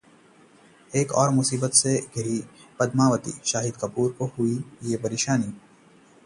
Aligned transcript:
एक 0.91 1.11
और 1.13 1.29
मुसीबत 1.29 1.73
से 1.73 1.95
घिरी 1.97 2.39
पद्मावती, 2.79 3.31
शाहिद 3.45 3.77
कपूर 3.77 4.11
को 4.11 4.25
हुई 4.37 4.57
ये 4.83 4.97
परेशानी 4.97 5.53